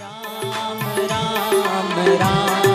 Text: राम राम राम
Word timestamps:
राम 0.00 0.78
राम 1.10 1.92
राम 2.20 2.71